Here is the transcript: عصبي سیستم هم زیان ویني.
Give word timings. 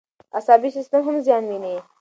عصبي 0.35 0.69
سیستم 0.75 1.01
هم 1.09 1.15
زیان 1.25 1.43
ویني. 1.49 1.73